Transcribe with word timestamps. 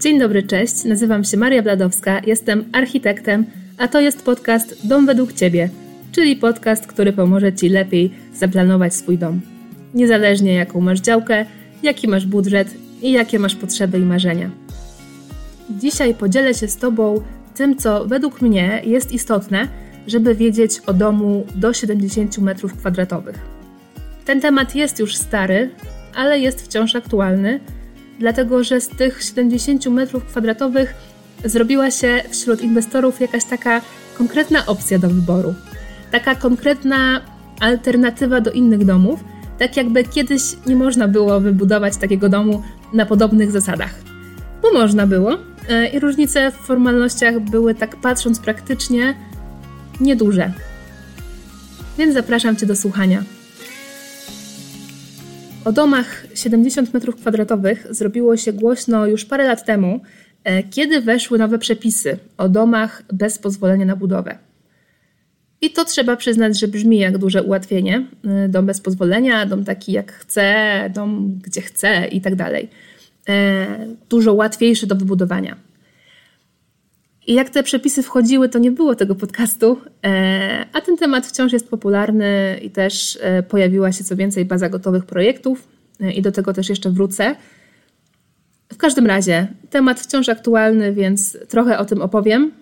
Dzień 0.00 0.18
dobry, 0.18 0.42
cześć. 0.42 0.84
Nazywam 0.84 1.24
się 1.24 1.36
Maria 1.36 1.62
Bladowska, 1.62 2.20
jestem 2.26 2.64
architektem, 2.72 3.44
a 3.78 3.88
to 3.88 4.00
jest 4.00 4.22
podcast 4.22 4.86
Dom 4.86 5.06
według 5.06 5.32
Ciebie, 5.32 5.70
czyli 6.12 6.36
podcast, 6.36 6.86
który 6.86 7.12
pomoże 7.12 7.52
Ci 7.52 7.68
lepiej 7.68 8.10
zaplanować 8.34 8.94
swój 8.94 9.18
dom. 9.18 9.40
Niezależnie 9.94 10.54
jaką 10.54 10.80
masz 10.80 11.00
działkę, 11.00 11.46
jaki 11.82 12.08
masz 12.08 12.26
budżet 12.26 12.74
i 13.02 13.12
jakie 13.12 13.38
masz 13.38 13.54
potrzeby 13.54 13.98
i 13.98 14.02
marzenia. 14.02 14.50
Dzisiaj 15.70 16.14
podzielę 16.14 16.54
się 16.54 16.68
z 16.68 16.76
Tobą 16.76 17.22
tym, 17.54 17.76
co 17.76 18.06
według 18.06 18.42
mnie 18.42 18.82
jest 18.84 19.12
istotne, 19.12 19.68
żeby 20.06 20.34
wiedzieć 20.34 20.80
o 20.86 20.94
domu 20.94 21.46
do 21.54 21.72
70 21.72 22.38
m2. 22.38 23.22
Ten 24.24 24.40
temat 24.40 24.74
jest 24.74 24.98
już 24.98 25.16
stary, 25.16 25.70
ale 26.14 26.40
jest 26.40 26.62
wciąż 26.62 26.96
aktualny, 26.96 27.60
dlatego 28.18 28.64
że 28.64 28.80
z 28.80 28.88
tych 28.88 29.22
70 29.22 29.84
m2 29.84 30.86
zrobiła 31.44 31.90
się 31.90 32.22
wśród 32.30 32.62
inwestorów 32.62 33.20
jakaś 33.20 33.44
taka 33.44 33.80
konkretna 34.18 34.66
opcja 34.66 34.98
do 34.98 35.08
wyboru. 35.08 35.54
Taka 36.12 36.34
konkretna 36.34 37.20
alternatywa 37.60 38.40
do 38.40 38.50
innych 38.50 38.84
domów, 38.84 39.24
tak 39.58 39.76
jakby 39.76 40.04
kiedyś 40.04 40.42
nie 40.66 40.76
można 40.76 41.08
było 41.08 41.40
wybudować 41.40 41.96
takiego 41.96 42.28
domu 42.28 42.62
na 42.92 43.06
podobnych 43.06 43.50
zasadach. 43.50 43.94
Bo 44.62 44.72
można 44.72 45.06
było 45.06 45.38
e, 45.68 45.88
i 45.88 45.98
różnice 45.98 46.50
w 46.50 46.54
formalnościach 46.54 47.40
były, 47.40 47.74
tak 47.74 47.96
patrząc 47.96 48.38
praktycznie, 48.40 49.14
nieduże. 50.00 50.52
Więc 51.98 52.14
zapraszam 52.14 52.56
Cię 52.56 52.66
do 52.66 52.76
słuchania. 52.76 53.22
O 55.68 55.72
domach 55.72 56.26
70 56.34 56.92
m2 56.92 57.76
zrobiło 57.90 58.36
się 58.36 58.52
głośno 58.52 59.06
już 59.06 59.24
parę 59.24 59.46
lat 59.46 59.64
temu, 59.64 60.00
e, 60.44 60.62
kiedy 60.62 61.00
weszły 61.00 61.38
nowe 61.38 61.58
przepisy 61.58 62.18
o 62.36 62.48
domach 62.48 63.02
bez 63.12 63.38
pozwolenia 63.38 63.86
na 63.86 63.96
budowę. 63.96 64.38
I 65.60 65.70
to 65.70 65.84
trzeba 65.84 66.16
przyznać, 66.16 66.60
że 66.60 66.68
brzmi 66.68 66.98
jak 66.98 67.18
duże 67.18 67.42
ułatwienie. 67.42 68.06
E, 68.24 68.48
dom 68.48 68.66
bez 68.66 68.80
pozwolenia, 68.80 69.46
dom 69.46 69.64
taki 69.64 69.92
jak 69.92 70.12
chce, 70.12 70.90
dom 70.94 71.38
gdzie 71.42 71.60
chce 71.60 72.06
i 72.06 72.20
tak 72.20 72.34
dalej. 72.34 72.68
E, 73.28 73.66
dużo 74.08 74.34
łatwiejszy 74.34 74.86
do 74.86 74.94
wybudowania. 74.94 75.56
I 77.28 77.34
jak 77.34 77.50
te 77.50 77.62
przepisy 77.62 78.02
wchodziły, 78.02 78.48
to 78.48 78.58
nie 78.58 78.70
było 78.70 78.94
tego 78.94 79.14
podcastu, 79.14 79.80
e, 80.04 80.66
a 80.72 80.80
ten 80.80 80.96
temat 80.96 81.26
wciąż 81.26 81.52
jest 81.52 81.68
popularny 81.68 82.60
i 82.62 82.70
też 82.70 83.18
e, 83.22 83.42
pojawiła 83.42 83.92
się 83.92 84.04
co 84.04 84.16
więcej 84.16 84.44
baza 84.44 84.68
gotowych 84.68 85.04
projektów 85.04 85.68
e, 86.00 86.12
i 86.12 86.22
do 86.22 86.32
tego 86.32 86.52
też 86.52 86.68
jeszcze 86.68 86.90
wrócę. 86.90 87.36
W 88.72 88.76
każdym 88.76 89.06
razie, 89.06 89.46
temat 89.70 90.00
wciąż 90.00 90.28
aktualny, 90.28 90.92
więc 90.92 91.38
trochę 91.48 91.78
o 91.78 91.84
tym 91.84 92.02
opowiem. 92.02 92.52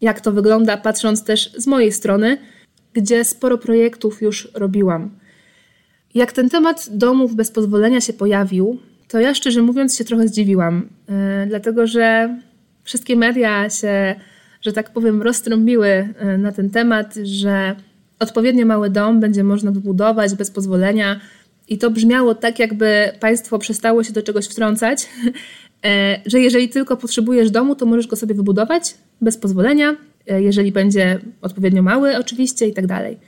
Jak 0.00 0.20
to 0.20 0.32
wygląda, 0.32 0.76
patrząc 0.76 1.24
też 1.24 1.52
z 1.52 1.66
mojej 1.66 1.92
strony, 1.92 2.38
gdzie 2.92 3.24
sporo 3.24 3.58
projektów 3.58 4.22
już 4.22 4.48
robiłam. 4.54 5.10
Jak 6.14 6.32
ten 6.32 6.48
temat 6.50 6.88
domów 6.90 7.34
bez 7.34 7.50
pozwolenia 7.50 8.00
się 8.00 8.12
pojawił, 8.12 8.78
to 9.08 9.20
ja 9.20 9.34
szczerze 9.34 9.62
mówiąc 9.62 9.96
się 9.96 10.04
trochę 10.04 10.28
zdziwiłam, 10.28 10.88
dlatego 11.46 11.86
że 11.86 12.36
wszystkie 12.84 13.16
media 13.16 13.70
się, 13.70 14.14
że 14.60 14.72
tak 14.72 14.90
powiem, 14.90 15.22
roztrąbiły 15.22 15.88
e, 15.88 16.38
na 16.38 16.52
ten 16.52 16.70
temat, 16.70 17.14
że 17.22 17.76
odpowiednio 18.18 18.66
mały 18.66 18.90
dom 18.90 19.20
będzie 19.20 19.44
można 19.44 19.70
wybudować 19.70 20.34
bez 20.34 20.50
pozwolenia. 20.50 21.20
I 21.68 21.78
to 21.78 21.90
brzmiało 21.90 22.34
tak, 22.34 22.58
jakby 22.58 23.12
państwo 23.20 23.58
przestało 23.58 24.04
się 24.04 24.12
do 24.12 24.22
czegoś 24.22 24.46
wtrącać, 24.46 25.08
e, 25.84 26.20
że 26.26 26.40
jeżeli 26.40 26.68
tylko 26.68 26.96
potrzebujesz 26.96 27.50
domu, 27.50 27.76
to 27.76 27.86
możesz 27.86 28.06
go 28.06 28.16
sobie 28.16 28.34
wybudować 28.34 28.94
bez 29.20 29.36
pozwolenia, 29.36 29.96
e, 30.26 30.42
jeżeli 30.42 30.72
będzie 30.72 31.18
odpowiednio 31.42 31.82
mały, 31.82 32.16
oczywiście, 32.16 32.66
i 32.66 32.74
tak 32.74 32.86
dalej. 32.86 33.18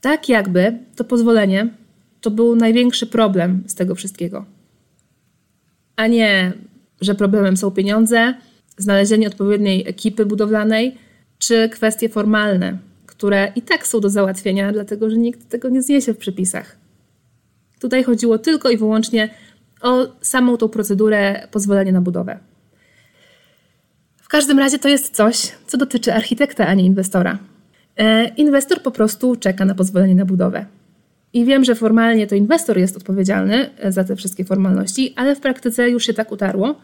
Tak, 0.00 0.28
jakby 0.28 0.78
to 0.96 1.04
pozwolenie 1.04 1.68
to 2.20 2.30
był 2.30 2.56
największy 2.56 3.06
problem 3.06 3.62
z 3.66 3.74
tego 3.74 3.94
wszystkiego. 3.94 4.44
A 5.96 6.06
nie, 6.06 6.52
że 7.00 7.14
problemem 7.14 7.56
są 7.56 7.70
pieniądze, 7.70 8.34
znalezienie 8.76 9.26
odpowiedniej 9.26 9.88
ekipy 9.88 10.26
budowlanej, 10.26 10.96
czy 11.38 11.68
kwestie 11.68 12.08
formalne, 12.08 12.78
które 13.06 13.52
i 13.56 13.62
tak 13.62 13.86
są 13.86 14.00
do 14.00 14.10
załatwienia, 14.10 14.72
dlatego 14.72 15.10
że 15.10 15.16
nikt 15.16 15.48
tego 15.48 15.68
nie 15.68 15.82
zniesie 15.82 16.14
w 16.14 16.18
przepisach. 16.18 16.76
Tutaj 17.80 18.04
chodziło 18.04 18.38
tylko 18.38 18.70
i 18.70 18.76
wyłącznie 18.76 19.28
o 19.80 20.06
samą 20.20 20.56
tą 20.56 20.68
procedurę 20.68 21.48
pozwolenia 21.50 21.92
na 21.92 22.00
budowę. 22.00 22.38
W 24.16 24.28
każdym 24.28 24.58
razie 24.58 24.78
to 24.78 24.88
jest 24.88 25.14
coś, 25.14 25.52
co 25.66 25.78
dotyczy 25.78 26.14
architekta, 26.14 26.66
a 26.66 26.74
nie 26.74 26.84
inwestora. 26.84 27.38
E, 27.96 28.28
inwestor 28.28 28.82
po 28.82 28.90
prostu 28.90 29.36
czeka 29.36 29.64
na 29.64 29.74
pozwolenie 29.74 30.14
na 30.14 30.24
budowę. 30.24 30.66
I 31.32 31.44
wiem, 31.44 31.64
że 31.64 31.74
formalnie 31.74 32.26
to 32.26 32.34
inwestor 32.34 32.78
jest 32.78 32.96
odpowiedzialny 32.96 33.70
za 33.88 34.04
te 34.04 34.16
wszystkie 34.16 34.44
formalności, 34.44 35.12
ale 35.16 35.36
w 35.36 35.40
praktyce 35.40 35.90
już 35.90 36.06
się 36.06 36.14
tak 36.14 36.32
utarło, 36.32 36.74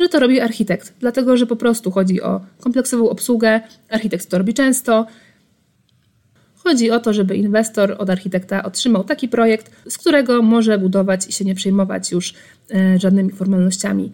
że 0.00 0.08
to 0.08 0.20
robi 0.20 0.40
architekt, 0.40 0.94
dlatego 1.00 1.36
że 1.36 1.46
po 1.46 1.56
prostu 1.56 1.90
chodzi 1.90 2.22
o 2.22 2.40
kompleksową 2.60 3.10
obsługę, 3.10 3.60
architekt 3.90 4.30
to 4.30 4.38
robi 4.38 4.54
często. 4.54 5.06
Chodzi 6.54 6.90
o 6.90 7.00
to, 7.00 7.12
żeby 7.12 7.36
inwestor 7.36 7.96
od 7.98 8.10
architekta 8.10 8.62
otrzymał 8.62 9.04
taki 9.04 9.28
projekt, 9.28 9.70
z 9.88 9.98
którego 9.98 10.42
może 10.42 10.78
budować 10.78 11.28
i 11.28 11.32
się 11.32 11.44
nie 11.44 11.54
przejmować 11.54 12.12
już 12.12 12.34
e, 12.74 12.98
żadnymi 12.98 13.30
formalnościami. 13.30 14.12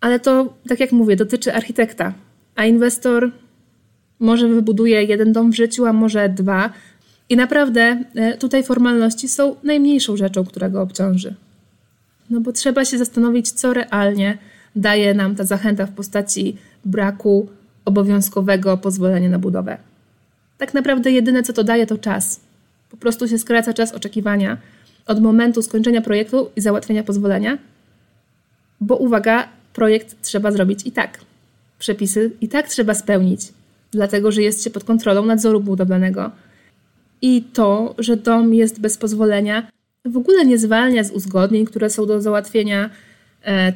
Ale 0.00 0.20
to, 0.20 0.54
tak 0.68 0.80
jak 0.80 0.92
mówię, 0.92 1.16
dotyczy 1.16 1.54
architekta, 1.54 2.14
a 2.56 2.64
inwestor 2.64 3.30
może 4.20 4.48
wybuduje 4.48 5.04
jeden 5.04 5.32
dom 5.32 5.52
w 5.52 5.56
życiu, 5.56 5.86
a 5.86 5.92
może 5.92 6.28
dwa. 6.28 6.70
I 7.28 7.36
naprawdę 7.36 8.04
e, 8.14 8.38
tutaj 8.38 8.62
formalności 8.62 9.28
są 9.28 9.56
najmniejszą 9.62 10.16
rzeczą, 10.16 10.44
która 10.44 10.68
go 10.68 10.82
obciąży. 10.82 11.34
No 12.30 12.40
bo 12.40 12.52
trzeba 12.52 12.84
się 12.84 12.98
zastanowić, 12.98 13.50
co 13.50 13.72
realnie 13.72 14.38
daje 14.76 15.14
nam 15.14 15.34
ta 15.34 15.44
zachęta 15.44 15.86
w 15.86 15.92
postaci 15.92 16.56
braku 16.84 17.48
obowiązkowego 17.84 18.76
pozwolenia 18.76 19.28
na 19.28 19.38
budowę. 19.38 19.76
Tak 20.58 20.74
naprawdę 20.74 21.10
jedyne, 21.10 21.42
co 21.42 21.52
to 21.52 21.64
daje, 21.64 21.86
to 21.86 21.98
czas. 21.98 22.40
Po 22.90 22.96
prostu 22.96 23.28
się 23.28 23.38
skraca 23.38 23.74
czas 23.74 23.92
oczekiwania 23.92 24.58
od 25.06 25.22
momentu 25.22 25.62
skończenia 25.62 26.00
projektu 26.00 26.50
i 26.56 26.60
załatwienia 26.60 27.02
pozwolenia, 27.02 27.58
bo 28.80 28.96
uwaga, 28.96 29.48
projekt 29.72 30.16
trzeba 30.22 30.52
zrobić 30.52 30.86
i 30.86 30.92
tak. 30.92 31.18
Przepisy 31.78 32.30
i 32.40 32.48
tak 32.48 32.68
trzeba 32.68 32.94
spełnić, 32.94 33.40
dlatego 33.90 34.32
że 34.32 34.42
jest 34.42 34.64
się 34.64 34.70
pod 34.70 34.84
kontrolą 34.84 35.26
nadzoru 35.26 35.60
budowlanego. 35.60 36.30
I 37.22 37.42
to, 37.42 37.94
że 37.98 38.16
dom 38.16 38.54
jest 38.54 38.80
bez 38.80 38.96
pozwolenia, 38.96 39.70
w 40.04 40.16
ogóle 40.16 40.44
nie 40.44 40.58
zwalnia 40.58 41.04
z 41.04 41.10
uzgodnień, 41.10 41.66
które 41.66 41.90
są 41.90 42.06
do 42.06 42.20
załatwienia 42.20 42.90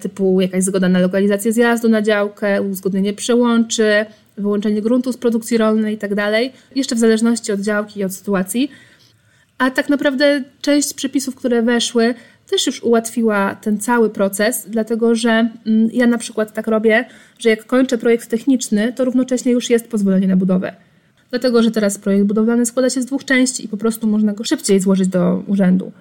typu 0.00 0.40
jakaś 0.40 0.64
zgoda 0.64 0.88
na 0.88 0.98
lokalizację 0.98 1.52
zjazdu 1.52 1.88
na 1.88 2.02
działkę, 2.02 2.62
uzgodnienie 2.62 3.12
przełączy, 3.12 4.06
wyłączenie 4.38 4.82
gruntu 4.82 5.12
z 5.12 5.16
produkcji 5.16 5.58
rolnej 5.58 5.94
itd. 5.94 6.16
Tak 6.16 6.76
Jeszcze 6.76 6.94
w 6.94 6.98
zależności 6.98 7.52
od 7.52 7.60
działki 7.60 8.00
i 8.00 8.04
od 8.04 8.14
sytuacji. 8.14 8.70
A 9.58 9.70
tak 9.70 9.88
naprawdę 9.88 10.42
część 10.60 10.94
przepisów, 10.94 11.34
które 11.34 11.62
weszły, 11.62 12.14
też 12.50 12.66
już 12.66 12.82
ułatwiła 12.82 13.54
ten 13.54 13.80
cały 13.80 14.10
proces, 14.10 14.66
dlatego 14.68 15.14
że 15.14 15.30
mm, 15.66 15.88
ja 15.92 16.06
na 16.06 16.18
przykład 16.18 16.52
tak 16.52 16.66
robię, 16.66 17.04
że 17.38 17.50
jak 17.50 17.66
kończę 17.66 17.98
projekt 17.98 18.30
techniczny, 18.30 18.92
to 18.92 19.04
równocześnie 19.04 19.52
już 19.52 19.70
jest 19.70 19.88
pozwolenie 19.88 20.28
na 20.28 20.36
budowę. 20.36 20.72
Dlatego, 21.30 21.62
że 21.62 21.70
teraz 21.70 21.98
projekt 21.98 22.26
budowlany 22.26 22.66
składa 22.66 22.90
się 22.90 23.02
z 23.02 23.06
dwóch 23.06 23.24
części 23.24 23.64
i 23.64 23.68
po 23.68 23.76
prostu 23.76 24.06
można 24.06 24.32
go 24.32 24.44
szybciej 24.44 24.80
złożyć 24.80 25.08
do 25.08 25.42
urzędu. 25.46 25.92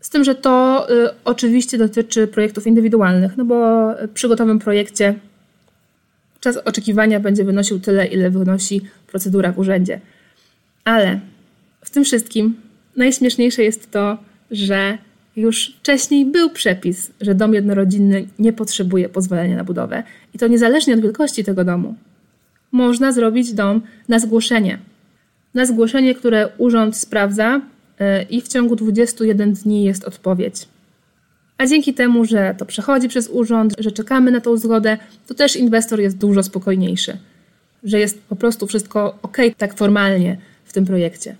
Z 0.00 0.10
tym, 0.10 0.24
że 0.24 0.34
to 0.34 0.86
y, 0.90 1.08
oczywiście 1.24 1.78
dotyczy 1.78 2.26
projektów 2.26 2.66
indywidualnych, 2.66 3.36
no 3.36 3.44
bo 3.44 3.88
przy 4.14 4.28
gotowym 4.28 4.58
projekcie 4.58 5.14
czas 6.40 6.56
oczekiwania 6.56 7.20
będzie 7.20 7.44
wynosił 7.44 7.80
tyle, 7.80 8.06
ile 8.06 8.30
wynosi 8.30 8.80
procedura 9.06 9.52
w 9.52 9.58
urzędzie. 9.58 10.00
Ale 10.84 11.20
w 11.84 11.90
tym 11.90 12.04
wszystkim 12.04 12.54
najśmieszniejsze 12.96 13.62
jest 13.62 13.90
to, 13.90 14.18
że 14.50 14.98
już 15.36 15.76
wcześniej 15.78 16.26
był 16.26 16.50
przepis, 16.50 17.10
że 17.20 17.34
dom 17.34 17.54
jednorodzinny 17.54 18.26
nie 18.38 18.52
potrzebuje 18.52 19.08
pozwolenia 19.08 19.56
na 19.56 19.64
budowę 19.64 20.02
i 20.34 20.38
to 20.38 20.48
niezależnie 20.48 20.94
od 20.94 21.00
wielkości 21.00 21.44
tego 21.44 21.64
domu. 21.64 21.94
Można 22.72 23.12
zrobić 23.12 23.52
dom 23.52 23.82
na 24.08 24.18
zgłoszenie. 24.18 24.78
Na 25.54 25.66
zgłoszenie, 25.66 26.14
które 26.14 26.48
urząd 26.58 26.96
sprawdza, 26.96 27.60
i 28.30 28.40
w 28.40 28.48
ciągu 28.48 28.76
21 28.76 29.52
dni 29.52 29.84
jest 29.84 30.04
odpowiedź. 30.04 30.68
A 31.58 31.66
dzięki 31.66 31.94
temu, 31.94 32.24
że 32.24 32.54
to 32.58 32.66
przechodzi 32.66 33.08
przez 33.08 33.28
urząd, 33.28 33.74
że 33.78 33.92
czekamy 33.92 34.30
na 34.30 34.40
tą 34.40 34.56
zgodę, 34.56 34.98
to 35.26 35.34
też 35.34 35.56
inwestor 35.56 36.00
jest 36.00 36.16
dużo 36.16 36.42
spokojniejszy, 36.42 37.16
że 37.84 37.98
jest 37.98 38.18
po 38.22 38.36
prostu 38.36 38.66
wszystko 38.66 39.18
ok, 39.22 39.36
tak 39.56 39.74
formalnie 39.74 40.36
w 40.64 40.72
tym 40.72 40.86
projekcie. 40.86 41.36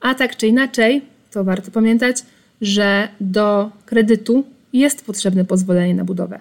A 0.00 0.14
tak 0.14 0.36
czy 0.36 0.46
inaczej, 0.46 1.02
to 1.30 1.44
warto 1.44 1.70
pamiętać, 1.70 2.16
że 2.60 3.08
do 3.20 3.70
kredytu 3.86 4.44
jest 4.72 5.06
potrzebne 5.06 5.44
pozwolenie 5.44 5.94
na 5.94 6.04
budowę. 6.04 6.40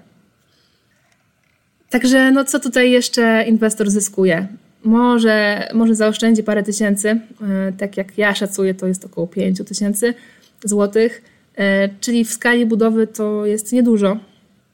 Także 1.89 2.31
no 2.31 2.45
co 2.45 2.59
tutaj 2.59 2.91
jeszcze 2.91 3.45
inwestor 3.47 3.89
zyskuje? 3.89 4.47
Może, 4.83 5.67
może 5.73 5.95
zaoszczędzi 5.95 6.43
parę 6.43 6.63
tysięcy, 6.63 7.09
e, 7.09 7.19
tak 7.77 7.97
jak 7.97 8.17
ja 8.17 8.35
szacuję, 8.35 8.73
to 8.73 8.87
jest 8.87 9.05
około 9.05 9.27
5 9.27 9.63
tysięcy 9.63 10.13
złotych, 10.63 11.21
e, 11.55 11.89
czyli 11.99 12.25
w 12.25 12.31
skali 12.31 12.65
budowy 12.65 13.07
to 13.07 13.45
jest 13.45 13.73
niedużo, 13.73 14.17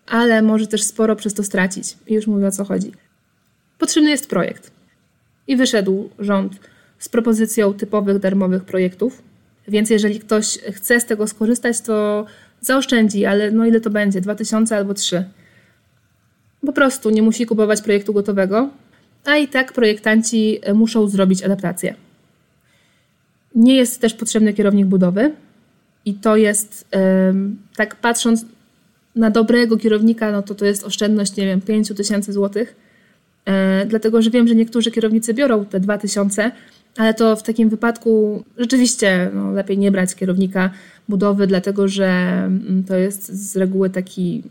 ale 0.08 0.42
może 0.42 0.68
też 0.68 0.84
sporo 0.84 1.16
przez 1.16 1.34
to 1.34 1.44
stracić. 1.44 1.98
I 2.08 2.14
już 2.14 2.28
mówię 2.28 2.48
o 2.48 2.52
co 2.52 2.64
chodzi. 2.66 2.92
Potrzebny 3.78 4.10
jest 4.10 4.30
projekt. 4.30 4.72
I 5.48 5.56
wyszedł 5.56 6.10
rząd 6.20 6.60
z 7.00 7.10
propozycją 7.10 7.74
typowych 7.74 8.20
darmowych 8.20 8.64
projektów. 8.64 9.22
Więc 9.68 9.90
jeżeli 9.90 10.20
ktoś 10.20 10.58
chce 10.58 11.00
z 11.00 11.06
tego 11.06 11.28
skorzystać, 11.28 11.82
to 11.82 12.26
zaoszczędzi, 12.62 13.26
ale 13.26 13.52
no 13.52 13.66
ile 13.66 13.82
to 13.82 13.90
będzie? 13.90 14.22
2000 14.22 14.78
albo 14.78 14.94
3. 14.94 15.24
Po 16.66 16.74
prostu 16.74 17.10
nie 17.10 17.22
musi 17.22 17.46
kupować 17.46 17.82
projektu 17.82 18.14
gotowego, 18.14 18.70
a 19.25 19.38
i 19.38 19.48
tak 19.48 19.74
projektanci 19.74 20.60
muszą 20.74 21.08
zrobić 21.08 21.44
adaptację. 21.44 21.96
Nie 23.56 23.75
jest 23.75 24.02
też 24.02 24.14
potrzebny 24.14 24.54
kierownik 24.54 24.88
budowy 24.88 25.31
i 26.06 26.14
to 26.14 26.36
jest, 26.36 26.88
tak 27.75 27.96
patrząc 27.96 28.46
na 29.16 29.30
dobrego 29.30 29.78
kierownika, 29.78 30.31
no 30.31 30.42
to 30.42 30.56
to 30.56 30.66
jest 30.66 30.84
oszczędność, 30.84 31.36
nie 31.36 31.46
wiem, 31.46 31.62
5 31.62 31.94
tysięcy 31.98 32.34
złotych, 32.34 32.75
e, 33.46 33.86
dlatego 33.86 34.22
że 34.22 34.30
wiem, 34.30 34.48
że 34.48 34.56
niektórzy 34.56 34.92
kierownicy 34.92 35.34
biorą 35.34 35.66
te 35.66 35.80
2000, 35.80 36.52
ale 36.98 37.14
to 37.14 37.36
w 37.36 37.44
takim 37.44 37.69
wypadku 37.69 38.44
rzeczywiście 38.58 39.30
no, 39.34 39.52
lepiej 39.52 39.78
nie 39.78 39.92
brać 39.92 40.16
kierownika 40.16 40.69
budowy, 41.10 41.48
dlatego 41.48 41.88
że 41.88 42.08
mm, 42.46 42.84
to 42.88 42.96
jest 42.96 43.52
z 43.52 43.56
reguły 43.56 43.90
taki, 43.90 44.44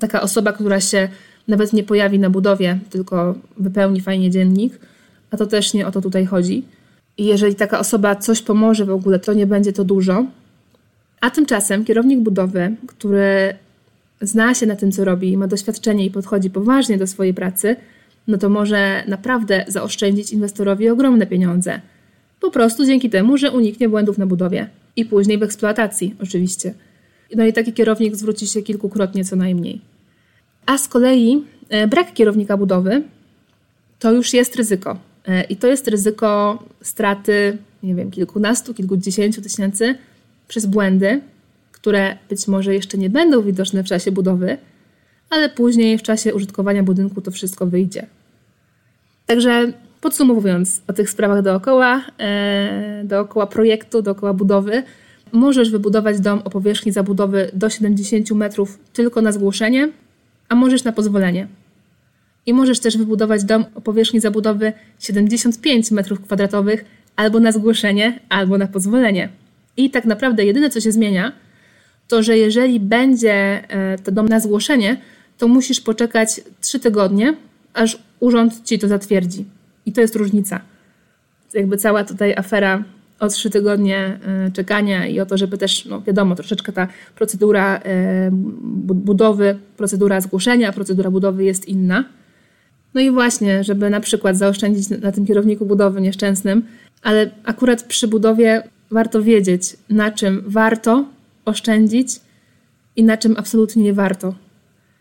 taka 0.00 0.20
osoba, 0.22 0.52
która 0.52 0.80
się 0.80 1.08
nawet 1.48 1.72
nie 1.72 1.84
pojawi 1.84 2.18
na 2.18 2.30
budowie, 2.30 2.78
tylko 2.90 3.34
wypełni 3.56 4.00
fajnie 4.00 4.30
dziennik, 4.30 4.78
a 5.30 5.36
to 5.36 5.46
też 5.46 5.74
nie 5.74 5.86
o 5.86 5.92
to 5.92 6.00
tutaj 6.00 6.26
chodzi. 6.26 6.64
I 7.18 7.24
jeżeli 7.24 7.54
taka 7.54 7.78
osoba 7.78 8.16
coś 8.16 8.42
pomoże 8.42 8.84
w 8.84 8.90
ogóle, 8.90 9.18
to 9.18 9.32
nie 9.32 9.46
będzie 9.46 9.72
to 9.72 9.84
dużo. 9.84 10.26
A 11.20 11.30
tymczasem 11.30 11.84
kierownik 11.84 12.20
budowy, 12.20 12.76
który 12.86 13.54
zna 14.20 14.54
się 14.54 14.66
na 14.66 14.76
tym, 14.76 14.92
co 14.92 15.04
robi, 15.04 15.36
ma 15.36 15.46
doświadczenie 15.46 16.04
i 16.04 16.10
podchodzi 16.10 16.50
poważnie 16.50 16.98
do 16.98 17.06
swojej 17.06 17.34
pracy, 17.34 17.76
no 18.28 18.38
to 18.38 18.48
może 18.48 19.04
naprawdę 19.08 19.64
zaoszczędzić 19.68 20.32
inwestorowi 20.32 20.88
ogromne 20.88 21.26
pieniądze. 21.26 21.80
Po 22.40 22.50
prostu 22.50 22.84
dzięki 22.84 23.10
temu, 23.10 23.36
że 23.36 23.50
uniknie 23.50 23.88
błędów 23.88 24.18
na 24.18 24.26
budowie 24.26 24.68
i 24.96 25.04
później 25.04 25.38
w 25.38 25.42
eksploatacji, 25.42 26.14
oczywiście. 26.22 26.74
No 27.36 27.46
i 27.46 27.52
taki 27.52 27.72
kierownik 27.72 28.16
zwróci 28.16 28.46
się 28.46 28.62
kilkukrotnie 28.62 29.24
co 29.24 29.36
najmniej. 29.36 29.80
A 30.66 30.78
z 30.78 30.88
kolei 30.88 31.44
e, 31.68 31.86
brak 31.86 32.12
kierownika 32.12 32.56
budowy 32.56 33.02
to 33.98 34.12
już 34.12 34.32
jest 34.32 34.56
ryzyko. 34.56 34.98
E, 35.28 35.44
I 35.44 35.56
to 35.56 35.66
jest 35.66 35.88
ryzyko 35.88 36.62
straty, 36.82 37.58
nie 37.82 37.94
wiem, 37.94 38.10
kilkunastu, 38.10 38.74
kilkudziesięciu 38.74 39.42
tysięcy 39.42 39.94
przez 40.48 40.66
błędy, 40.66 41.20
które 41.72 42.16
być 42.28 42.48
może 42.48 42.74
jeszcze 42.74 42.98
nie 42.98 43.10
będą 43.10 43.42
widoczne 43.42 43.84
w 43.84 43.86
czasie 43.86 44.12
budowy, 44.12 44.58
ale 45.30 45.48
później 45.48 45.98
w 45.98 46.02
czasie 46.02 46.34
użytkowania 46.34 46.82
budynku 46.82 47.20
to 47.20 47.30
wszystko 47.30 47.66
wyjdzie. 47.66 48.06
Także 49.26 49.72
podsumowując 50.00 50.82
o 50.88 50.92
tych 50.92 51.10
sprawach 51.10 51.42
dookoła, 51.42 52.04
e, 52.18 53.02
dookoła 53.04 53.46
projektu, 53.46 54.02
dookoła 54.02 54.34
budowy, 54.34 54.82
możesz 55.32 55.70
wybudować 55.70 56.20
dom 56.20 56.42
o 56.44 56.50
powierzchni 56.50 56.92
zabudowy 56.92 57.50
do 57.52 57.70
70 57.70 58.34
metrów 58.34 58.78
tylko 58.92 59.20
na 59.20 59.32
zgłoszenie, 59.32 59.88
a 60.48 60.54
możesz 60.54 60.84
na 60.84 60.92
pozwolenie. 60.92 61.46
I 62.46 62.54
możesz 62.54 62.80
też 62.80 62.96
wybudować 62.96 63.44
dom 63.44 63.64
o 63.74 63.80
powierzchni 63.80 64.20
zabudowy 64.20 64.72
75 65.00 65.90
metrów 65.90 66.20
kwadratowych 66.20 66.84
albo 67.16 67.40
na 67.40 67.52
zgłoszenie, 67.52 68.20
albo 68.28 68.58
na 68.58 68.66
pozwolenie. 68.66 69.28
I 69.76 69.90
tak 69.90 70.04
naprawdę 70.04 70.44
jedyne, 70.44 70.70
co 70.70 70.80
się 70.80 70.92
zmienia, 70.92 71.32
to 72.08 72.22
że 72.22 72.38
jeżeli 72.38 72.80
będzie 72.80 73.34
e, 73.68 73.98
to 73.98 74.12
dom 74.12 74.28
na 74.28 74.40
zgłoszenie, 74.40 74.96
to 75.38 75.48
musisz 75.48 75.80
poczekać 75.80 76.40
3 76.60 76.80
tygodnie, 76.80 77.34
aż 77.74 77.98
urząd 78.20 78.64
ci 78.64 78.78
to 78.78 78.88
zatwierdzi. 78.88 79.44
I 79.86 79.92
to 79.92 80.00
jest 80.00 80.16
różnica. 80.16 80.60
Jakby 81.54 81.76
cała 81.76 82.04
tutaj 82.04 82.34
afera 82.36 82.84
o 83.20 83.28
trzy 83.28 83.50
tygodnie 83.50 84.18
e, 84.26 84.50
czekania 84.50 85.06
i 85.06 85.20
o 85.20 85.26
to, 85.26 85.38
żeby 85.38 85.58
też, 85.58 85.84
no 85.84 86.00
wiadomo, 86.00 86.34
troszeczkę 86.34 86.72
ta 86.72 86.88
procedura 87.16 87.78
e, 87.78 88.30
budowy, 88.94 89.58
procedura 89.76 90.20
zgłoszenia, 90.20 90.72
procedura 90.72 91.10
budowy 91.10 91.44
jest 91.44 91.68
inna. 91.68 92.04
No 92.94 93.00
i 93.00 93.10
właśnie, 93.10 93.64
żeby 93.64 93.90
na 93.90 94.00
przykład 94.00 94.36
zaoszczędzić 94.36 94.88
na 94.88 95.12
tym 95.12 95.26
kierowniku 95.26 95.66
budowy 95.66 96.00
nieszczęsnym, 96.00 96.62
ale 97.02 97.30
akurat 97.44 97.82
przy 97.82 98.08
budowie 98.08 98.62
warto 98.90 99.22
wiedzieć, 99.22 99.76
na 99.90 100.10
czym 100.10 100.42
warto 100.46 101.04
oszczędzić 101.44 102.08
i 102.96 103.04
na 103.04 103.16
czym 103.16 103.34
absolutnie 103.36 103.82
nie 103.82 103.92
warto. 103.92 104.34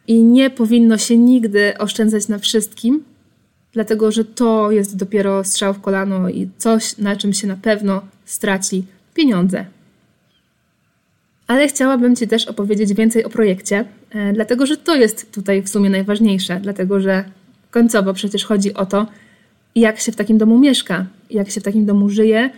I 0.07 0.24
nie 0.24 0.50
powinno 0.50 0.98
się 0.98 1.18
nigdy 1.18 1.77
oszczędzać 1.77 2.27
na 2.27 2.39
wszystkim, 2.39 3.04
dlatego 3.74 4.12
że 4.12 4.25
to 4.25 4.72
jest 4.72 4.98
dopiero 4.98 5.44
strzał 5.44 5.74
w 5.74 5.81
kolano 5.81 6.30
i 6.30 6.50
coś, 6.58 6.98
na 6.98 7.16
czym 7.16 7.34
się 7.34 7.48
na 7.48 7.56
pewno 7.56 8.02
straci 8.25 8.86
pieniądze. 9.14 9.66
Ale 11.48 11.68
chciałabym 11.68 12.16
Ci 12.16 12.28
też 12.28 12.48
opowiedzieć 12.48 12.94
więcej 12.94 13.24
o 13.24 13.30
projekcie, 13.30 13.86
e, 14.12 14.34
dlatego 14.34 14.66
że 14.66 14.78
to 14.78 14.96
jest 14.96 15.31
tutaj 15.31 15.62
w 15.62 15.70
sumie 15.70 15.90
najważniejsze, 15.90 16.60
dlatego 16.60 17.00
że 17.00 17.24
końcowo 17.72 18.14
przecież 18.14 18.46
chodzi 18.46 18.74
o 18.74 18.86
to, 18.86 19.08
jak 19.75 20.00
się 20.00 20.12
w 20.12 20.16
takim 20.16 20.38
domu 20.38 20.60
mieszka, 20.60 21.06
jak 21.30 21.50
się 21.50 21.62
w 21.62 21.64
takim 21.64 21.86
domu 21.86 22.10
żyje, 22.10 22.50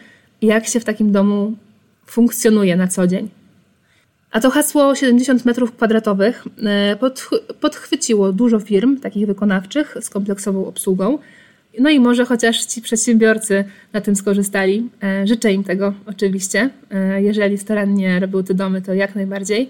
jak 0.41 0.67
się 0.67 0.79
w 0.79 0.83
takim 0.83 1.11
domu 1.11 1.53
funkcjonuje 2.05 2.75
na 2.75 2.87
co 2.87 3.07
dzień. 3.07 3.29
A 4.35 4.39
to 4.39 4.49
hasło 4.49 4.95
70 4.95 5.45
metrów 5.45 5.71
kwadratowych 5.71 6.43
e, 6.63 6.97
podchwyciło 7.59 8.31
dużo 8.31 8.59
firm, 8.59 8.99
takich 8.99 9.27
wykonawczych, 9.27 9.97
z 10.01 10.09
kompleksową 10.09 10.65
obsługą. 10.65 11.17
No 11.79 11.89
i 11.89 11.99
może 11.99 12.25
chociaż 12.25 12.65
ci 12.65 12.81
przedsiębiorcy 12.81 13.63
na 13.93 14.01
tym 14.01 14.15
skorzystali. 14.15 14.89
E, 15.03 15.27
życzę 15.27 15.53
im 15.53 15.63
tego 15.63 15.93
oczywiście. 16.05 16.69
E, 16.91 17.21
jeżeli 17.21 17.57
starannie 17.57 18.19
robią 18.19 18.43
te 18.43 18.53
domy, 18.53 18.81
to 18.81 18.93
jak 18.93 19.15
najbardziej, 19.15 19.69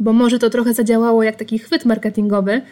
bo 0.00 0.12
może 0.12 0.38
to 0.38 0.50
trochę 0.50 0.74
zadziałało 0.74 1.22
jak 1.22 1.36
taki 1.36 1.58
chwyt 1.58 1.84
marketingowy 1.84 2.62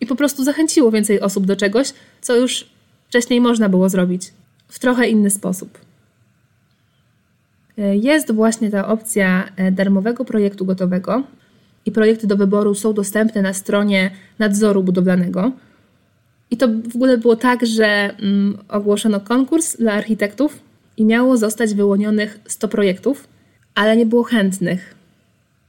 i 0.00 0.06
po 0.06 0.16
prostu 0.16 0.44
zachęciło 0.44 0.90
więcej 0.90 1.20
osób 1.20 1.46
do 1.46 1.56
czegoś, 1.56 1.92
co 2.20 2.36
już 2.36 2.66
wcześniej 3.08 3.40
można 3.40 3.68
było 3.68 3.88
zrobić 3.88 4.32
w 4.68 4.78
trochę 4.78 5.08
inny 5.08 5.30
sposób 5.30 5.87
jest 7.78 8.32
właśnie 8.32 8.70
ta 8.70 8.88
opcja 8.88 9.48
e, 9.56 9.72
darmowego 9.72 10.24
projektu 10.24 10.64
gotowego 10.64 11.22
i 11.86 11.92
projekty 11.92 12.26
do 12.26 12.36
wyboru 12.36 12.74
są 12.74 12.92
dostępne 12.92 13.42
na 13.42 13.52
stronie 13.52 14.10
nadzoru 14.38 14.82
budowlanego. 14.82 15.52
I 16.50 16.56
to 16.56 16.68
w 16.68 16.96
ogóle 16.96 17.18
było 17.18 17.36
tak, 17.36 17.66
że 17.66 17.86
mm, 17.86 18.58
ogłoszono 18.68 19.20
konkurs 19.20 19.76
dla 19.76 19.92
architektów 19.92 20.58
i 20.96 21.04
miało 21.04 21.36
zostać 21.36 21.74
wyłonionych 21.74 22.40
100 22.46 22.68
projektów, 22.68 23.28
ale 23.74 23.96
nie 23.96 24.06
było 24.06 24.22
chętnych. 24.22 24.94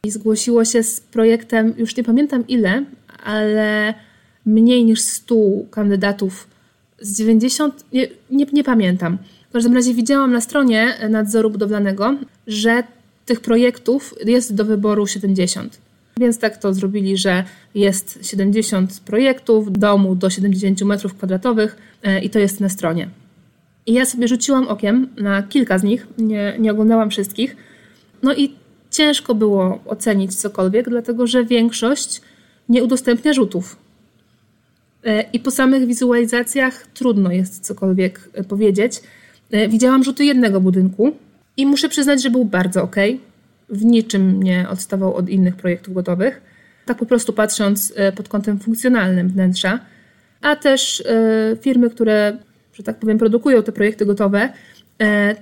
I 0.04 0.12
zgłosiło 0.12 0.66
się 0.66 0.84
z 0.84 1.00
projektem, 1.02 1.74
już 1.78 1.96
nie 1.96 2.04
pamiętam 2.04 2.48
ile, 2.48 2.86
ale 3.24 3.94
mniej 4.46 4.86
niż 4.86 5.02
100 5.02 5.36
kandydatów 5.72 6.48
z 7.02 7.18
90, 7.18 7.86
nie, 7.94 8.08
nie, 8.32 8.46
nie 8.54 8.64
pamiętam. 8.64 9.18
W 9.50 9.52
każdym 9.52 9.74
razie 9.74 9.94
widziałam 9.94 10.32
na 10.32 10.42
stronie 10.42 10.94
nadzoru 11.10 11.50
budowlanego, 11.50 12.16
że 12.48 12.84
tych 13.26 13.42
projektów 13.42 14.16
jest 14.26 14.56
do 14.56 14.66
wyboru 14.66 15.08
70. 15.08 15.78
Więc 16.18 16.40
tak 16.40 16.58
to 16.58 16.74
zrobili, 16.74 17.18
że 17.18 17.44
jest 17.76 18.20
70 18.22 19.00
projektów 19.00 19.72
domu 19.72 20.16
do 20.16 20.30
70 20.30 20.80
m2 20.80 21.70
e, 22.04 22.20
i 22.22 22.30
to 22.30 22.40
jest 22.40 22.60
na 22.60 22.70
stronie. 22.70 23.10
I 23.86 23.94
ja 23.94 24.06
sobie 24.06 24.28
rzuciłam 24.28 24.68
okiem 24.68 25.08
na 25.18 25.44
kilka 25.44 25.80
z 25.80 25.84
nich, 25.84 26.08
nie, 26.18 26.56
nie 26.60 26.72
oglądałam 26.72 27.10
wszystkich. 27.10 27.56
No 28.24 28.36
i 28.36 28.56
ciężko 28.92 29.36
było 29.36 29.80
ocenić 29.86 30.36
cokolwiek, 30.36 30.90
dlatego 30.90 31.28
że 31.28 31.46
większość 31.46 32.22
nie 32.70 32.84
udostępnia 32.84 33.34
rzutów. 33.34 33.78
E, 35.04 35.22
I 35.22 35.40
po 35.40 35.52
samych 35.52 35.86
wizualizacjach 35.86 36.88
trudno 36.88 37.32
jest 37.32 37.66
cokolwiek 37.66 38.30
e, 38.34 38.44
powiedzieć. 38.44 39.02
E, 39.52 39.70
widziałam 39.70 40.04
rzuty 40.04 40.26
jednego 40.26 40.62
budynku 40.62 41.12
i 41.58 41.66
muszę 41.66 41.90
przyznać, 41.90 42.24
że 42.24 42.30
był 42.30 42.46
bardzo 42.46 42.84
ok. 42.84 42.96
W 43.70 43.86
niczym 43.86 44.44
nie 44.44 44.70
odstawał 44.70 45.16
od 45.16 45.30
innych 45.30 45.56
projektów 45.56 45.94
gotowych. 45.94 46.42
Tak 46.86 46.98
po 46.98 47.06
prostu 47.06 47.34
patrząc 47.34 47.94
e, 47.96 48.12
pod 48.12 48.30
kątem 48.30 48.60
funkcjonalnym 48.60 49.30
wnętrza, 49.30 49.80
a 50.42 50.56
też 50.56 51.04
e, 51.06 51.58
firmy, 51.62 51.90
które, 51.90 52.38
że 52.74 52.84
tak 52.84 53.00
powiem, 53.00 53.18
produkują 53.18 53.64
te 53.64 53.72
projekty 53.72 54.06
gotowe, 54.06 54.50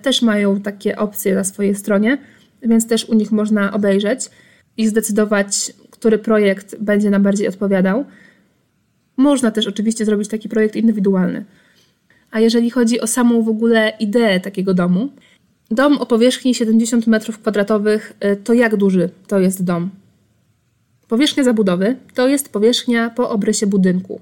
też 0.02 0.22
mają 0.22 0.62
takie 0.62 0.98
opcje 0.98 1.36
na 1.36 1.44
swojej 1.44 1.76
stronie, 1.76 2.18
więc 2.62 2.88
też 2.88 3.06
u 3.06 3.14
nich 3.14 3.32
można 3.32 3.74
obejrzeć. 3.74 4.30
i 4.78 4.88
zdecydować, 4.88 5.74
który 5.92 6.18
projekt 6.18 6.76
będzie 6.80 7.10
nam 7.10 7.24
bardziej 7.24 7.48
odpowiadał. 7.48 8.06
Można 9.18 9.52
też 9.52 9.68
oczywiście 9.68 10.06
zrobić 10.06 10.28
taki 10.30 10.50
projekt 10.50 10.76
indywidualny. 10.76 11.46
A 12.32 12.40
jeżeli 12.40 12.70
chodzi 12.70 13.02
o 13.02 13.08
samą 13.08 13.42
w 13.42 13.50
ogóle 13.50 13.94
ideę 14.00 14.40
takiego 14.40 14.74
domu, 14.74 15.10
dom 15.72 15.98
o 15.98 16.06
powierzchni 16.06 16.56
70 16.56 17.06
m2 17.06 18.00
y, 18.26 18.36
to 18.36 18.54
jak 18.54 18.76
duży 18.76 19.10
to 19.28 19.40
jest 19.40 19.64
dom? 19.64 19.90
Powierzchnia 21.08 21.44
zabudowy 21.44 21.96
to 22.14 22.28
jest 22.28 22.50
powierzchnia 22.50 23.10
po 23.10 23.30
obrysie 23.30 23.68
budynku, 23.68 24.22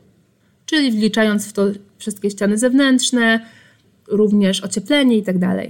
czyli 0.65 0.91
wliczając 0.91 1.47
w 1.47 1.53
to 1.53 1.65
wszystkie 1.97 2.29
ściany 2.29 2.57
zewnętrzne, 2.57 3.45
również 4.07 4.63
ocieplenie 4.63 5.15
itd. 5.15 5.39
Tak 5.39 5.69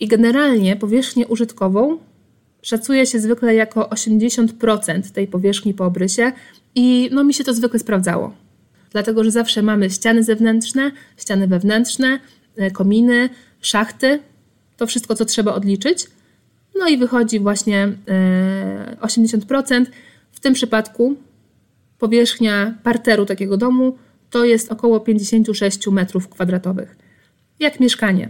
I 0.00 0.08
generalnie 0.08 0.76
powierzchnię 0.76 1.26
użytkową 1.26 1.98
szacuje 2.62 3.06
się 3.06 3.20
zwykle 3.20 3.54
jako 3.54 3.82
80% 3.82 5.12
tej 5.12 5.26
powierzchni 5.26 5.74
po 5.74 5.84
obrysie 5.84 6.32
i 6.74 7.10
no 7.12 7.24
mi 7.24 7.34
się 7.34 7.44
to 7.44 7.54
zwykle 7.54 7.78
sprawdzało. 7.78 8.43
Dlatego, 8.94 9.24
że 9.24 9.30
zawsze 9.30 9.62
mamy 9.62 9.90
ściany 9.90 10.22
zewnętrzne, 10.24 10.92
ściany 11.16 11.46
wewnętrzne, 11.46 12.20
e, 12.56 12.70
kominy, 12.70 13.28
szachty, 13.60 14.20
to 14.76 14.86
wszystko, 14.86 15.14
co 15.14 15.24
trzeba 15.24 15.54
odliczyć. 15.54 16.06
No 16.78 16.88
i 16.88 16.98
wychodzi 16.98 17.40
właśnie 17.40 17.92
80%. 19.00 19.82
E, 19.82 19.86
w 20.32 20.40
tym 20.40 20.54
przypadku 20.54 21.16
powierzchnia 21.98 22.74
parteru 22.82 23.26
takiego 23.26 23.56
domu 23.56 23.98
to 24.30 24.44
jest 24.44 24.72
około 24.72 25.00
56 25.00 25.86
metrów 25.86 26.28
kwadratowych. 26.28 26.96
Jak 27.60 27.80
mieszkanie. 27.80 28.28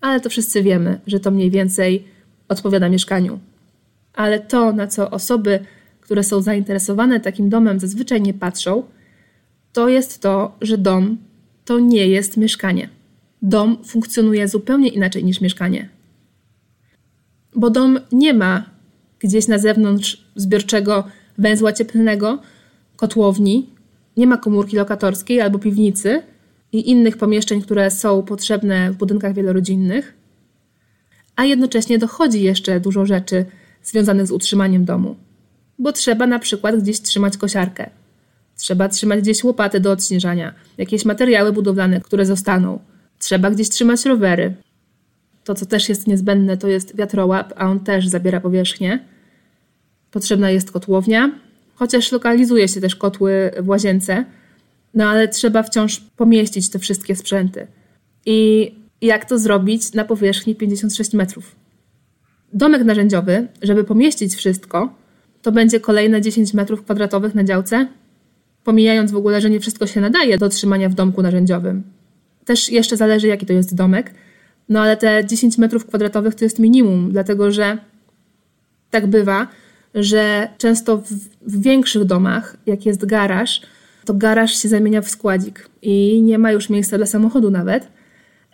Ale 0.00 0.20
to 0.20 0.30
wszyscy 0.30 0.62
wiemy, 0.62 1.00
że 1.06 1.20
to 1.20 1.30
mniej 1.30 1.50
więcej 1.50 2.04
odpowiada 2.48 2.88
mieszkaniu. 2.88 3.38
Ale 4.12 4.40
to, 4.40 4.72
na 4.72 4.86
co 4.86 5.10
osoby, 5.10 5.60
które 6.00 6.24
są 6.24 6.42
zainteresowane 6.42 7.20
takim 7.20 7.48
domem, 7.48 7.80
zazwyczaj 7.80 8.22
nie 8.22 8.34
patrzą, 8.34 8.82
to 9.74 9.88
jest 9.88 10.20
to, 10.20 10.56
że 10.60 10.78
dom 10.78 11.18
to 11.64 11.78
nie 11.78 12.06
jest 12.06 12.36
mieszkanie. 12.36 12.88
Dom 13.42 13.84
funkcjonuje 13.84 14.48
zupełnie 14.48 14.88
inaczej 14.88 15.24
niż 15.24 15.40
mieszkanie. 15.40 15.88
Bo 17.56 17.70
dom 17.70 18.00
nie 18.12 18.34
ma 18.34 18.70
gdzieś 19.18 19.48
na 19.48 19.58
zewnątrz 19.58 20.24
zbiorczego 20.36 21.04
węzła 21.38 21.72
cieplnego, 21.72 22.38
kotłowni, 22.96 23.70
nie 24.16 24.26
ma 24.26 24.36
komórki 24.36 24.76
lokatorskiej 24.76 25.40
albo 25.40 25.58
piwnicy 25.58 26.22
i 26.72 26.90
innych 26.90 27.16
pomieszczeń, 27.16 27.62
które 27.62 27.90
są 27.90 28.22
potrzebne 28.22 28.92
w 28.92 28.96
budynkach 28.96 29.34
wielorodzinnych, 29.34 30.14
a 31.36 31.44
jednocześnie 31.44 31.98
dochodzi 31.98 32.42
jeszcze 32.42 32.80
dużo 32.80 33.06
rzeczy 33.06 33.44
związanych 33.82 34.26
z 34.26 34.30
utrzymaniem 34.30 34.84
domu, 34.84 35.16
bo 35.78 35.92
trzeba 35.92 36.26
na 36.26 36.38
przykład 36.38 36.76
gdzieś 36.82 37.00
trzymać 37.00 37.36
kosiarkę, 37.36 37.90
trzeba 38.56 38.88
trzymać 38.88 39.20
gdzieś 39.20 39.44
łopaty 39.44 39.80
do 39.80 39.90
odśnieżania, 39.92 40.54
jakieś 40.78 41.04
materiały 41.04 41.52
budowlane, 41.52 42.00
które 42.00 42.26
zostaną, 42.26 42.78
trzeba 43.18 43.50
gdzieś 43.50 43.68
trzymać 43.68 44.04
rowery. 44.04 44.54
To, 45.44 45.54
co 45.54 45.66
też 45.66 45.88
jest 45.88 46.06
niezbędne, 46.06 46.56
to 46.56 46.68
jest 46.68 46.96
wiatrołap, 46.96 47.52
a 47.56 47.66
on 47.66 47.80
też 47.80 48.08
zabiera 48.08 48.40
powierzchnię. 48.40 49.04
Potrzebna 50.10 50.50
jest 50.50 50.70
kotłownia, 50.70 51.32
chociaż 51.74 52.12
lokalizuje 52.12 52.68
się 52.68 52.80
też 52.80 52.96
kotły 52.96 53.50
w 53.60 53.68
łazience, 53.68 54.24
no 54.94 55.08
ale 55.08 55.28
trzeba 55.28 55.62
wciąż 55.62 56.00
pomieścić 56.16 56.70
te 56.70 56.78
wszystkie 56.78 57.16
sprzęty. 57.16 57.66
I 58.26 58.70
jak 59.00 59.24
to 59.24 59.38
zrobić 59.38 59.92
na 59.92 60.04
powierzchni 60.04 60.54
56 60.54 61.12
metrów? 61.12 61.56
Domek 62.52 62.84
narzędziowy, 62.84 63.48
żeby 63.62 63.84
pomieścić 63.84 64.34
wszystko, 64.34 64.94
to 65.42 65.52
będzie 65.52 65.80
kolejne 65.80 66.20
10 66.20 66.54
metrów 66.54 66.82
kwadratowych 66.82 67.34
na 67.34 67.44
działce, 67.44 67.88
pomijając 68.64 69.12
w 69.12 69.16
ogóle, 69.16 69.40
że 69.40 69.50
nie 69.50 69.60
wszystko 69.60 69.86
się 69.86 70.00
nadaje 70.00 70.38
do 70.38 70.48
trzymania 70.48 70.88
w 70.88 70.94
domku 70.94 71.22
narzędziowym. 71.22 71.82
Też 72.44 72.70
jeszcze 72.70 72.96
zależy, 72.96 73.26
jaki 73.26 73.46
to 73.46 73.52
jest 73.52 73.74
domek, 73.74 74.14
no 74.68 74.80
ale 74.80 74.96
te 74.96 75.24
10 75.26 75.58
metrów 75.58 75.86
kwadratowych 75.86 76.34
to 76.34 76.44
jest 76.44 76.58
minimum, 76.58 77.12
dlatego 77.12 77.52
że 77.52 77.78
tak 78.90 79.06
bywa, 79.06 79.48
że 79.94 80.48
często 80.58 80.96
w, 80.96 81.08
w 81.42 81.62
większych 81.62 82.04
domach, 82.04 82.56
jak 82.66 82.86
jest 82.86 83.06
garaż, 83.06 83.62
to 84.04 84.14
garaż 84.14 84.62
się 84.62 84.68
zamienia 84.68 85.00
w 85.00 85.08
składzik 85.08 85.68
i 85.82 86.22
nie 86.22 86.38
ma 86.38 86.52
już 86.52 86.70
miejsca 86.70 86.96
dla 86.96 87.06
samochodu 87.06 87.50
nawet, 87.50 87.88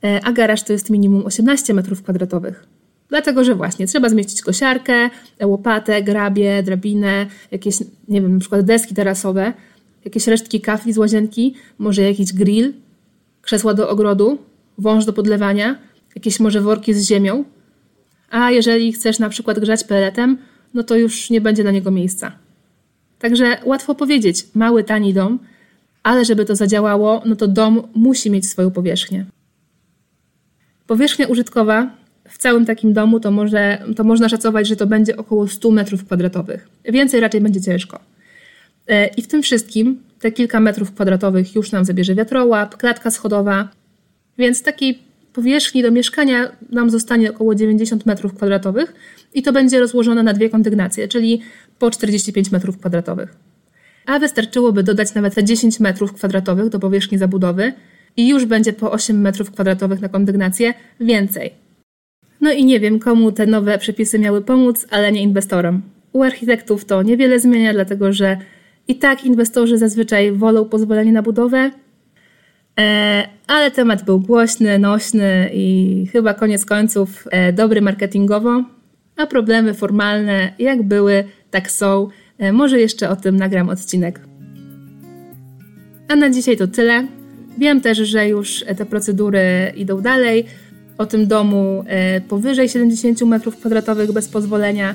e, 0.05 0.21
a 0.25 0.33
garaż 0.33 0.63
to 0.63 0.73
jest 0.73 0.91
minimum 0.91 1.27
18 1.27 1.75
metrów 1.75 2.03
kwadratowych. 2.03 2.67
Dlatego, 3.09 3.45
że 3.45 3.55
właśnie 3.55 3.87
trzeba 3.87 4.09
zmieścić 4.09 4.43
kosiarkę, 4.43 5.11
łopatę, 5.43 6.03
grabie, 6.03 6.63
drabinę, 6.63 7.27
jakieś, 7.51 7.81
nie 8.09 8.21
wiem, 8.21 8.35
na 8.35 8.41
przykład 8.41 8.63
deski 8.63 8.95
terasowe, 8.95 9.53
jakieś 10.05 10.27
resztki 10.27 10.61
kafli 10.61 10.93
z 10.93 10.99
łazienki, 10.99 11.55
może 11.79 12.03
jakiś 12.03 12.33
grill, 12.33 12.73
krzesła 13.43 13.75
do 13.75 13.89
ogrodu, 13.89 14.39
wąż 14.79 15.05
do 15.05 15.13
podlewania, 15.13 15.79
jakieś 16.15 16.41
może 16.41 16.61
worki 16.61 16.95
z 16.95 17.09
ziemią. 17.09 17.45
A 18.31 18.51
jeżeli 18.51 18.93
chcesz 18.93 19.19
na 19.19 19.29
przykład 19.29 19.59
grzać 19.59 19.85
peletem, 19.85 20.39
no 20.75 20.83
to 20.83 20.97
już 20.97 21.31
nie 21.31 21.41
będzie 21.41 21.65
na 21.65 21.71
niego 21.71 21.91
miejsca. 21.91 22.33
Także 23.19 23.59
łatwo 23.65 23.95
powiedzieć, 23.95 24.47
mały, 24.55 24.85
tani 24.85 25.15
dom, 25.15 25.39
ale 26.03 26.25
żeby 26.25 26.45
to 26.45 26.57
zadziałało, 26.57 27.23
no 27.27 27.37
to 27.37 27.49
dom 27.49 27.83
musi 27.95 28.31
mieć 28.31 28.49
swoją 28.49 28.71
powierzchnię. 28.71 29.27
Powierzchnia 30.87 31.27
użytkowa 31.27 31.91
w 32.29 32.39
całym 32.39 32.67
takim 32.67 32.93
domu 32.93 33.21
to, 33.21 33.31
może, 33.31 33.85
to 33.97 34.05
można 34.05 34.29
szacować, 34.29 34.69
że 34.69 34.77
to 34.77 34.87
będzie 34.87 35.17
około 35.17 35.49
100 35.49 35.71
metrów 35.71 36.05
kwadratowych. 36.05 36.69
Więcej 36.85 37.21
raczej 37.21 37.41
będzie 37.41 37.61
ciężko. 37.61 38.01
E, 38.91 39.07
I 39.07 39.23
w 39.23 39.27
tym 39.27 39.43
wszystkim 39.43 40.03
te 40.19 40.33
kilka 40.33 40.61
metrów 40.61 40.93
kwadratowych 40.93 41.55
już 41.55 41.73
nam 41.73 41.85
zabierze 41.85 42.15
wiatrołap, 42.15 42.77
klatka 42.77 43.11
schodowa, 43.11 43.69
więc 44.39 44.63
takiej 44.63 44.99
powierzchni 45.33 45.83
do 45.83 45.91
mieszkania 45.91 46.53
nam 46.71 46.91
zostanie 46.91 47.31
około 47.31 47.55
90 47.55 48.07
metrów 48.07 48.35
kwadratowych 48.35 48.95
i 49.35 49.43
to 49.43 49.53
będzie 49.53 49.81
rozłożone 49.81 50.23
na 50.23 50.33
dwie 50.33 50.51
kondygnacje, 50.51 51.09
czyli 51.09 51.41
po 51.79 51.91
45 51.91 52.51
metrów 52.51 52.79
kwadratowych. 52.79 53.37
A 54.07 54.19
wystarczyłoby 54.19 54.83
dodać 54.83 55.15
nawet 55.15 55.35
te 55.35 55.45
10 55.45 55.81
metrów 55.81 56.13
kwadratowych 56.13 56.69
do 56.69 56.79
powierzchni 56.79 57.19
zabudowy 57.19 57.73
i 58.17 58.29
już 58.29 58.45
będzie 58.45 58.73
po 58.73 58.93
8 58.93 59.21
metrów 59.21 59.51
kwadratowych 59.51 60.01
na 60.01 60.09
kondygnację 60.09 60.75
więcej. 61.01 61.51
No 62.41 62.53
i 62.53 62.65
nie 62.65 62.81
wiem, 62.81 62.99
komu 62.99 63.33
te 63.33 63.47
nowe 63.47 63.79
przepisy 63.79 64.19
miały 64.19 64.43
pomóc, 64.43 64.87
ale 64.91 65.13
nie 65.13 65.23
inwestorom. 65.23 65.83
U 66.13 66.23
architektów 66.23 66.85
to 66.85 67.03
niewiele 67.03 67.41
zmienia, 67.41 67.73
dlatego 67.73 68.13
że 68.13 68.37
i 68.89 68.95
tak 68.95 69.25
inwestorzy 69.25 69.79
zazwyczaj 69.79 70.33
wolą 70.33 70.65
pozwolenie 70.65 71.13
na 71.13 71.23
budowę, 71.23 71.71
e, 72.81 73.29
ale 73.47 73.71
temat 73.71 74.05
był 74.05 74.21
głośny, 74.21 74.79
nośny 74.79 75.51
i 75.55 76.07
chyba 76.13 76.35
koniec 76.35 76.65
końców 76.65 77.29
e, 77.31 77.53
dobry 77.53 77.81
marketingowo, 77.81 78.65
a 79.17 79.27
problemy 79.27 79.75
formalne 79.75 80.53
jak 80.59 80.83
były, 80.83 81.25
tak 81.51 81.71
są. 81.71 82.09
E, 82.39 82.53
może 82.53 82.81
jeszcze 82.81 83.09
o 83.09 83.17
tym 83.17 83.37
nagram 83.37 83.69
odcinek. 83.69 84.21
A 86.09 86.17
na 86.17 86.31
dzisiaj 86.31 86.57
to 86.57 86.67
tyle. 86.67 87.07
Wiem 87.59 87.81
też, 87.81 87.99
że 87.99 88.29
już 88.29 88.65
te 88.77 88.87
procedury 88.87 89.73
idą 89.77 90.01
dalej. 90.01 90.47
O 90.99 91.07
tym 91.07 91.27
domu 91.27 91.85
powyżej 92.29 92.69
70 92.69 93.19
m2 93.19 94.13
bez 94.13 94.29
pozwolenia 94.29 94.95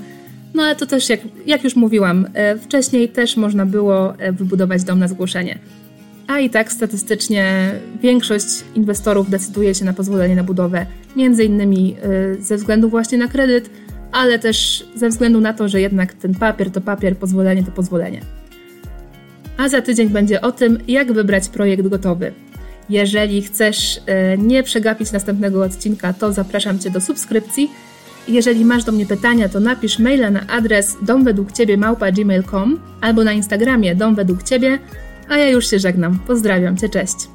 no 0.55 0.63
ale 0.63 0.75
to 0.75 0.85
też, 0.85 1.09
jak, 1.09 1.19
jak 1.45 1.63
już 1.63 1.75
mówiłam, 1.75 2.27
e, 2.33 2.57
wcześniej 2.57 3.09
też 3.09 3.37
można 3.37 3.65
było 3.65 4.19
e, 4.19 4.31
wybudować 4.31 4.83
dom 4.83 4.99
na 4.99 5.07
zgłoszenie. 5.07 5.59
A 6.27 6.39
i 6.39 6.49
tak 6.49 6.71
statystycznie 6.71 7.71
większość 8.01 8.45
inwestorów 8.75 9.29
decyduje 9.29 9.75
się 9.75 9.85
na 9.85 9.93
pozwolenie 9.93 10.35
na 10.35 10.43
budowę, 10.43 10.85
między 11.15 11.43
innymi 11.43 11.95
e, 12.37 12.41
ze 12.41 12.57
względu 12.57 12.89
właśnie 12.89 13.17
na 13.17 13.27
kredyt, 13.27 13.69
ale 14.11 14.39
też 14.39 14.87
ze 14.95 15.09
względu 15.09 15.41
na 15.41 15.53
to, 15.53 15.69
że 15.69 15.81
jednak 15.81 16.13
ten 16.13 16.35
papier 16.35 16.71
to 16.71 16.81
papier, 16.81 17.17
pozwolenie 17.17 17.63
to 17.63 17.71
pozwolenie. 17.71 18.21
A 19.57 19.69
za 19.69 19.81
tydzień 19.81 20.09
będzie 20.09 20.41
o 20.41 20.51
tym, 20.51 20.77
jak 20.87 21.13
wybrać 21.13 21.49
projekt 21.49 21.87
gotowy. 21.87 22.31
Jeżeli 22.89 23.41
chcesz 23.41 24.01
nie 24.37 24.63
przegapić 24.63 25.11
następnego 25.11 25.63
odcinka, 25.63 26.13
to 26.13 26.33
zapraszam 26.33 26.79
Cię 26.79 26.89
do 26.89 27.01
subskrypcji 27.01 27.69
jeżeli 28.27 28.65
masz 28.65 28.83
do 28.83 28.91
mnie 28.91 29.05
pytania, 29.05 29.49
to 29.49 29.59
napisz 29.59 29.99
maila 29.99 30.31
na 30.31 30.47
adres 30.47 30.97
domwedługciebie.gmail.com 31.01 32.79
albo 33.01 33.23
na 33.23 33.33
Instagramie 33.33 33.95
Dom 33.95 34.15
Według 34.15 34.43
Ciebie, 34.43 34.79
a 35.29 35.37
ja 35.37 35.49
już 35.49 35.69
się 35.69 35.79
żegnam. 35.79 36.19
Pozdrawiam 36.27 36.77
Cię, 36.77 36.89
cześć! 36.89 37.34